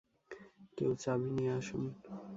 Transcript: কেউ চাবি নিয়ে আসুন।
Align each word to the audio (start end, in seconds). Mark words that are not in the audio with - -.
কেউ 0.77 0.91
চাবি 0.95 1.29
নিয়ে 1.35 1.51
আসুন। 1.57 1.83